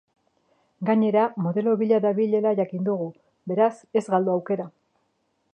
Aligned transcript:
Gainera, 0.89 1.25
modelo 1.47 1.75
bila 1.83 2.01
dabilela 2.07 2.55
jakin 2.63 2.89
dugu, 2.89 3.11
beraz, 3.53 3.71
ez 4.03 4.07
galdu 4.15 4.37
aukera. 4.39 4.71